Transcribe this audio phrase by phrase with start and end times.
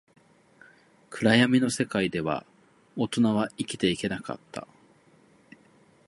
[1.11, 2.43] 暗闇の世界では、
[2.95, 4.67] 大人は生きていけなかった